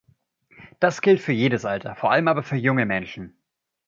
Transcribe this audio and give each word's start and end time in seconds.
Das 0.79 1.01
gilt 1.01 1.19
für 1.19 1.31
jedes 1.31 1.63
Alter, 1.63 1.95
vor 1.95 2.09
allem 2.09 2.27
aber 2.27 2.41
für 2.41 2.55
junge 2.55 2.87
Menschen. 2.87 3.37